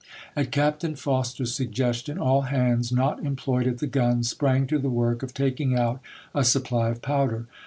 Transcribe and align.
At 0.35 0.49
Captain 0.49 0.95
Foster's 0.95 1.53
suggestion, 1.53 2.17
all 2.17 2.41
hands 2.49 2.91
not 2.91 3.23
employed 3.23 3.67
at 3.67 3.77
the 3.77 3.85
guns 3.85 4.31
sprang 4.31 4.65
to 4.65 4.79
the 4.79 4.89
work 4.89 5.21
of 5.21 5.31
taking 5.31 5.77
out 5.77 6.01
a 6.33 6.43
supply 6.43 6.89
of 6.89 7.03
powder. 7.03 7.45